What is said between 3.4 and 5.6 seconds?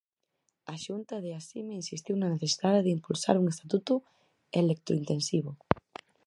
estatuto electrointensivo.